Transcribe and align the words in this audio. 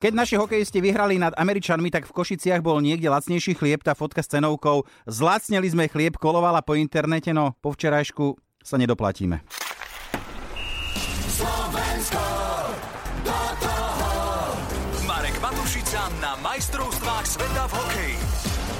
Keď 0.00 0.16
naši 0.16 0.40
hokejisti 0.40 0.80
vyhrali 0.80 1.20
nad 1.20 1.36
Američanmi, 1.36 1.92
tak 1.92 2.08
v 2.08 2.16
Košiciach 2.16 2.64
bol 2.64 2.80
niekde 2.80 3.12
lacnejší 3.12 3.52
chlieb, 3.52 3.84
tá 3.84 3.92
fotka 3.92 4.24
s 4.24 4.32
cenovkou. 4.32 4.88
Zlacneli 5.04 5.68
sme 5.68 5.92
chlieb, 5.92 6.16
kolovala 6.16 6.64
po 6.64 6.72
internete, 6.72 7.36
no 7.36 7.52
po 7.60 7.76
včerajšku 7.76 8.32
sa 8.64 8.80
nedoplatíme. 8.80 9.44
Slovensko, 11.28 12.24
do 13.28 13.40
toho. 13.60 14.08
Marek 15.04 15.36
Matušica 15.36 16.08
na 16.24 16.32
majstrovstvách 16.40 17.26
sveta 17.28 17.64
v 17.68 17.72
hokeji. 17.76 18.16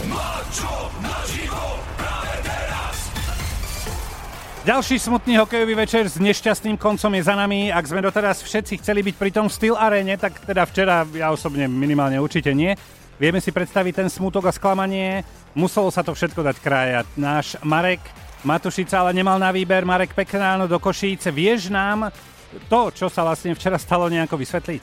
Mačo 0.08 0.88
naživo 1.04 1.59
ďalší 4.70 5.02
smutný 5.02 5.34
hokejový 5.34 5.74
večer 5.74 6.06
s 6.06 6.22
nešťastným 6.22 6.78
koncom 6.78 7.10
je 7.18 7.26
za 7.26 7.34
nami. 7.34 7.74
Ak 7.74 7.90
sme 7.90 8.06
doteraz 8.06 8.38
všetci 8.38 8.78
chceli 8.78 9.02
byť 9.02 9.18
pri 9.18 9.30
tom 9.34 9.50
Steel 9.50 9.74
Arene, 9.74 10.14
tak 10.14 10.46
teda 10.46 10.62
včera 10.62 11.02
ja 11.10 11.34
osobne 11.34 11.66
minimálne 11.66 12.22
určite 12.22 12.54
nie. 12.54 12.78
Vieme 13.18 13.42
si 13.42 13.50
predstaviť 13.50 13.98
ten 13.98 14.06
smutok 14.06 14.46
a 14.46 14.54
sklamanie. 14.54 15.26
Muselo 15.58 15.90
sa 15.90 16.06
to 16.06 16.14
všetko 16.14 16.46
dať 16.46 16.56
krajať. 16.62 17.06
Náš 17.18 17.58
Marek 17.66 17.98
Matušica 18.46 19.02
ale 19.02 19.10
nemal 19.10 19.42
na 19.42 19.50
výber. 19.50 19.82
Marek, 19.82 20.14
pekné 20.14 20.38
ráno 20.38 20.70
do 20.70 20.78
Košíce. 20.78 21.34
Vieš 21.34 21.74
nám 21.74 22.14
to, 22.70 22.94
čo 22.94 23.10
sa 23.10 23.26
vlastne 23.26 23.58
včera 23.58 23.74
stalo, 23.74 24.06
nejako 24.06 24.38
vysvetliť? 24.38 24.82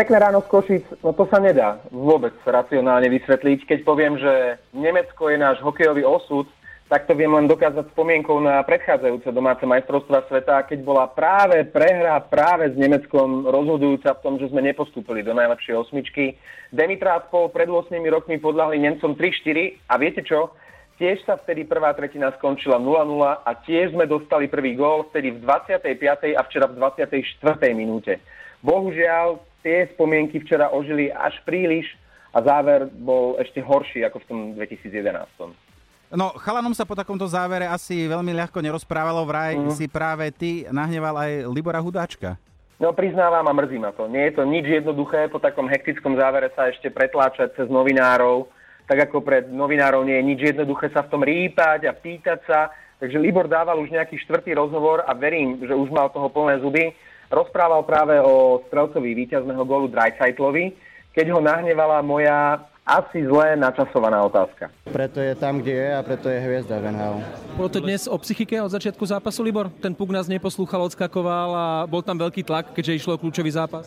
Pekné 0.00 0.16
ráno 0.16 0.40
z 0.40 0.48
Košic, 0.48 0.84
no 1.04 1.12
to 1.12 1.28
sa 1.28 1.44
nedá 1.44 1.76
vôbec 1.92 2.32
racionálne 2.48 3.04
vysvetliť. 3.12 3.68
Keď 3.68 3.78
poviem, 3.84 4.16
že 4.16 4.56
Nemecko 4.72 5.28
je 5.28 5.36
náš 5.36 5.60
hokejový 5.60 6.08
osud, 6.08 6.48
tak 6.90 7.06
to 7.06 7.14
viem 7.14 7.30
len 7.30 7.46
dokázať 7.46 7.94
spomienkou 7.94 8.42
na 8.42 8.66
predchádzajúce 8.66 9.30
domáce 9.30 9.62
majstrovstva 9.62 10.26
sveta, 10.26 10.66
keď 10.66 10.82
bola 10.82 11.06
práve 11.06 11.62
prehra 11.70 12.18
práve 12.18 12.66
s 12.66 12.74
Nemeckom 12.74 13.46
rozhodujúca 13.46 14.18
v 14.18 14.22
tom, 14.26 14.34
že 14.42 14.50
sme 14.50 14.58
nepostúpili 14.58 15.22
do 15.22 15.30
najlepšej 15.30 15.86
osmičky. 15.86 16.34
Demitrá 16.74 17.22
spolu 17.30 17.54
pred 17.54 17.70
8 17.70 17.94
rokmi 17.94 18.42
podľahli 18.42 18.82
Nemcom 18.82 19.14
3-4 19.14 19.86
a 19.86 19.94
viete 20.02 20.26
čo? 20.26 20.50
Tiež 20.98 21.22
sa 21.22 21.38
vtedy 21.38 21.62
prvá 21.62 21.94
tretina 21.94 22.34
skončila 22.34 22.82
0-0 22.82 23.22
a 23.22 23.50
tiež 23.62 23.94
sme 23.94 24.10
dostali 24.10 24.50
prvý 24.50 24.74
gól 24.74 25.06
vtedy 25.14 25.38
v 25.38 25.46
25. 25.46 25.86
a 26.34 26.42
včera 26.42 26.66
v 26.66 26.74
24. 26.74 27.70
minúte. 27.70 28.18
Bohužiaľ, 28.66 29.38
tie 29.62 29.86
spomienky 29.94 30.42
včera 30.42 30.74
ožili 30.74 31.06
až 31.06 31.38
príliš 31.46 31.86
a 32.34 32.42
záver 32.42 32.90
bol 32.90 33.38
ešte 33.38 33.62
horší 33.62 34.02
ako 34.10 34.18
v 34.18 34.26
tom 34.26 34.38
2011. 34.58 35.69
No, 36.10 36.34
chalanom 36.42 36.74
sa 36.74 36.82
po 36.82 36.98
takomto 36.98 37.22
závere 37.30 37.70
asi 37.70 38.10
veľmi 38.10 38.34
ľahko 38.34 38.58
nerozprávalo. 38.58 39.22
Vraj 39.22 39.54
uh-huh. 39.54 39.70
si 39.70 39.86
práve 39.86 40.26
ty 40.34 40.66
nahneval 40.66 41.14
aj 41.14 41.46
Libora 41.46 41.78
Hudáčka. 41.78 42.34
No 42.82 42.90
priznávam 42.90 43.46
a 43.46 43.52
mrzí 43.54 43.78
ma 43.78 43.94
to. 43.94 44.10
Nie 44.10 44.32
je 44.32 44.40
to 44.40 44.42
nič 44.42 44.66
jednoduché 44.66 45.30
po 45.30 45.38
takom 45.38 45.70
hektickom 45.70 46.18
závere 46.18 46.50
sa 46.56 46.66
ešte 46.66 46.90
pretláčať 46.90 47.54
cez 47.54 47.68
novinárov. 47.70 48.50
Tak 48.90 49.06
ako 49.06 49.22
pred 49.22 49.46
novinárov 49.54 50.02
nie 50.02 50.18
je 50.18 50.28
nič 50.34 50.40
jednoduché 50.50 50.90
sa 50.90 51.06
v 51.06 51.10
tom 51.14 51.22
rýpať 51.22 51.86
a 51.86 51.94
pýtať 51.94 52.40
sa. 52.42 52.74
Takže 52.98 53.20
Libor 53.20 53.46
dával 53.46 53.78
už 53.78 53.94
nejaký 53.94 54.18
štvrtý 54.26 54.58
rozhovor 54.58 55.06
a 55.06 55.14
verím, 55.14 55.62
že 55.62 55.76
už 55.76 55.94
mal 55.94 56.10
toho 56.10 56.26
plné 56.26 56.58
zuby. 56.58 56.90
Rozprával 57.30 57.86
práve 57.86 58.18
o 58.18 58.66
strelcovi 58.66 59.14
víťazného 59.14 59.62
gólu 59.62 59.86
Dreisaitlovi, 59.86 60.74
keď 61.14 61.26
ho 61.30 61.38
nahnevala 61.38 62.02
moja 62.02 62.66
asi 62.86 63.26
zle 63.26 63.56
načasovaná 63.56 64.24
otázka. 64.24 64.70
Preto 64.88 65.20
je 65.20 65.34
tam, 65.38 65.60
kde 65.60 65.72
je 65.72 65.88
a 65.94 66.00
preto 66.02 66.26
je 66.26 66.38
hviezda 66.40 66.80
v 66.80 66.90
NHL. 66.90 67.16
Bolo 67.54 67.70
to 67.70 67.80
dnes 67.80 68.10
o 68.10 68.16
psychike 68.18 68.58
od 68.58 68.72
začiatku 68.72 69.04
zápasu, 69.06 69.44
Libor? 69.44 69.70
Ten 69.78 69.94
puk 69.94 70.10
nás 70.10 70.26
neposlúchal, 70.26 70.82
odskakoval 70.88 71.48
a 71.54 71.66
bol 71.86 72.02
tam 72.02 72.18
veľký 72.18 72.42
tlak, 72.42 72.74
keďže 72.74 73.04
išlo 73.04 73.16
o 73.16 73.20
kľúčový 73.20 73.52
zápas? 73.52 73.86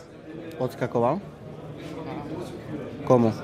Odskakoval? 0.56 1.20
Komu? 3.04 3.34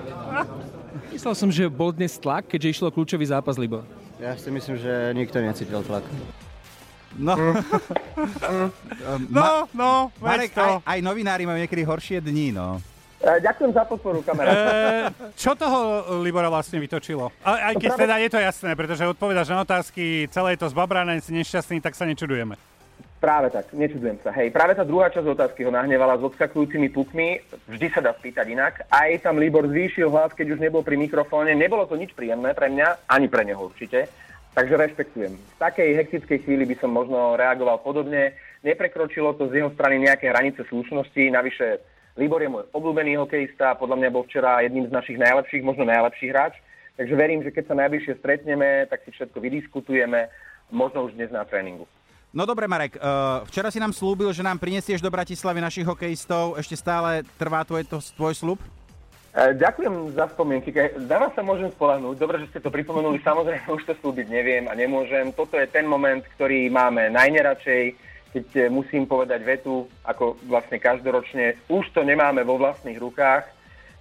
Myslel 1.12 1.34
som, 1.36 1.52
že 1.52 1.68
bol 1.68 1.92
dnes 1.92 2.16
tlak, 2.16 2.48
keďže 2.48 2.80
išlo 2.80 2.88
o 2.88 2.94
kľúčový 2.94 3.26
zápas, 3.28 3.60
Libor. 3.60 3.84
Ja 4.16 4.32
si 4.36 4.48
myslím, 4.48 4.80
že 4.80 5.12
nikto 5.12 5.36
necítil 5.42 5.84
tlak. 5.84 6.06
No. 7.18 7.34
no, 9.28 9.66
no, 9.74 9.90
Marek, 10.22 10.54
to. 10.54 10.78
Aj, 10.86 10.96
aj 10.96 10.98
novinári 11.02 11.42
majú 11.42 11.58
niekedy 11.58 11.82
horšie 11.82 12.22
dní, 12.22 12.54
no. 12.54 12.78
E, 13.20 13.40
ďakujem 13.44 13.70
za 13.76 13.84
podporu, 13.84 14.24
kamarát. 14.24 14.56
E, 14.56 15.36
čo 15.36 15.52
toho 15.52 16.08
Libora 16.24 16.48
vlastne 16.48 16.80
vytočilo? 16.80 17.28
A, 17.44 17.68
aj 17.68 17.74
keď 17.76 17.90
teda 18.00 18.16
je 18.16 18.30
to 18.32 18.40
jasné, 18.40 18.72
pretože 18.72 19.04
odpovedaš 19.04 19.52
na 19.52 19.60
otázky, 19.60 20.24
celé 20.32 20.56
je 20.56 20.64
to 20.64 20.72
zbabrané, 20.72 21.20
si 21.20 21.36
nešťastný, 21.36 21.84
tak 21.84 21.92
sa 21.92 22.08
nečudujeme. 22.08 22.56
Práve 23.20 23.52
tak, 23.52 23.68
nečudujem 23.76 24.16
sa. 24.24 24.32
Hej, 24.32 24.48
práve 24.48 24.72
tá 24.72 24.80
druhá 24.80 25.12
časť 25.12 25.28
otázky 25.36 25.68
ho 25.68 25.72
nahnevala 25.72 26.16
s 26.16 26.24
odskakujúcimi 26.24 26.88
pukmi. 26.88 27.36
Vždy 27.68 27.92
sa 27.92 28.00
dá 28.00 28.16
spýtať 28.16 28.48
inak. 28.48 28.88
Aj 28.88 29.12
tam 29.20 29.36
Libor 29.36 29.68
zvýšil 29.68 30.08
hlas, 30.08 30.32
keď 30.32 30.56
už 30.56 30.64
nebol 30.64 30.80
pri 30.80 30.96
mikrofóne. 30.96 31.52
Nebolo 31.52 31.84
to 31.84 32.00
nič 32.00 32.16
príjemné 32.16 32.56
pre 32.56 32.72
mňa, 32.72 33.12
ani 33.12 33.28
pre 33.28 33.44
neho 33.44 33.60
určite. 33.60 34.08
Takže 34.56 34.72
rešpektujem. 34.72 35.36
V 35.36 35.56
takej 35.60 36.00
hektickej 36.00 36.38
chvíli 36.48 36.64
by 36.64 36.80
som 36.80 36.96
možno 36.96 37.36
reagoval 37.36 37.84
podobne. 37.84 38.32
Neprekročilo 38.64 39.36
to 39.36 39.52
z 39.52 39.60
jeho 39.60 39.70
strany 39.76 40.00
nejaké 40.00 40.32
hranice 40.32 40.64
slušnosti. 40.64 41.20
Navyše 41.28 41.66
Libor 42.18 42.42
je 42.42 42.50
môj 42.50 42.64
obľúbený 42.74 43.20
hokejista, 43.22 43.78
podľa 43.78 43.96
mňa 44.02 44.10
bol 44.10 44.26
včera 44.26 44.64
jedným 44.66 44.90
z 44.90 44.94
našich 44.94 45.18
najlepších, 45.20 45.62
možno 45.62 45.86
najlepší 45.86 46.34
hráč. 46.34 46.58
Takže 46.98 47.14
verím, 47.14 47.40
že 47.46 47.54
keď 47.54 47.70
sa 47.70 47.78
najbližšie 47.80 48.18
stretneme, 48.18 48.84
tak 48.90 49.06
si 49.06 49.14
všetko 49.14 49.38
vydiskutujeme, 49.40 50.28
možno 50.74 51.06
už 51.06 51.14
dnes 51.16 51.30
na 51.30 51.46
tréningu. 51.46 51.86
No 52.30 52.46
dobre, 52.46 52.70
Marek, 52.70 52.94
uh, 52.94 53.42
včera 53.50 53.74
si 53.74 53.82
nám 53.82 53.90
slúbil, 53.90 54.30
že 54.30 54.46
nám 54.46 54.60
prinesieš 54.60 55.02
do 55.02 55.10
Bratislavy 55.10 55.58
našich 55.58 55.86
hokejistov. 55.86 56.54
Ešte 56.60 56.78
stále 56.78 57.26
trvá 57.34 57.66
tvoj, 57.66 57.82
to, 57.90 57.98
tvoj 58.14 58.34
slúb? 58.38 58.58
Uh, 59.34 59.50
ďakujem 59.54 60.14
za 60.14 60.30
spomienky. 60.30 60.70
Na 61.10 61.26
vás 61.26 61.34
sa 61.34 61.42
môžem 61.42 61.74
spolahnúť. 61.74 62.22
Dobre, 62.22 62.38
že 62.46 62.54
ste 62.54 62.62
to 62.62 62.70
pripomenuli. 62.70 63.18
Samozrejme, 63.22 63.66
už 63.74 63.82
to 63.82 63.98
slúbiť 63.98 64.30
neviem 64.30 64.70
a 64.70 64.78
nemôžem. 64.78 65.34
Toto 65.34 65.58
je 65.58 65.66
ten 65.66 65.86
moment, 65.90 66.22
ktorý 66.38 66.70
máme 66.70 67.10
najneradšej 67.10 68.09
keď 68.32 68.46
eh, 68.56 68.62
musím 68.70 69.06
povedať 69.06 69.42
vetu, 69.42 69.86
ako 70.06 70.38
vlastne 70.46 70.78
každoročne, 70.78 71.58
už 71.70 71.90
to 71.90 72.06
nemáme 72.06 72.42
vo 72.46 72.58
vlastných 72.58 72.98
rukách, 72.98 73.46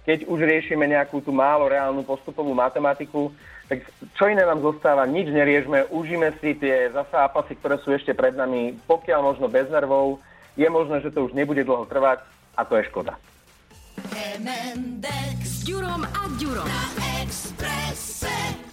keď 0.06 0.26
už 0.26 0.40
riešime 0.42 0.88
nejakú 0.88 1.20
tú 1.20 1.30
málo 1.30 1.68
reálnu 1.68 2.02
postupovú 2.02 2.56
matematiku, 2.56 3.30
tak 3.70 3.86
čo 4.18 4.26
iné 4.26 4.42
nám 4.42 4.64
zostáva, 4.64 5.06
nič 5.06 5.30
neriešme, 5.30 5.94
užíme 5.94 6.34
si 6.42 6.58
tie 6.58 6.90
zápasy, 6.90 7.54
ktoré 7.54 7.78
sú 7.78 7.94
ešte 7.94 8.10
pred 8.10 8.34
nami, 8.34 8.74
pokiaľ 8.90 9.20
možno 9.22 9.46
bez 9.46 9.70
nervov, 9.70 10.18
je 10.58 10.66
možné, 10.66 10.98
že 10.98 11.14
to 11.14 11.30
už 11.30 11.32
nebude 11.38 11.62
dlho 11.62 11.86
trvať 11.86 12.18
a 12.58 12.66
to 12.66 12.74
je 12.80 12.90
škoda. 12.90 13.14
s 15.46 15.54
Ďurom 15.62 16.02
a 16.02 16.22
Ďurom. 16.34 16.66
Na 16.66 16.84
Expresse. 17.22 18.69